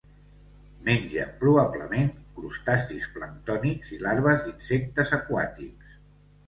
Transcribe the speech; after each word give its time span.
Menja, 0.87 1.25
probablement, 1.43 2.09
crustacis 2.39 3.07
planctònics 3.19 3.95
i 3.99 4.01
larves 4.09 4.43
d'insectes 4.49 5.19
aquàtics. 5.23 5.99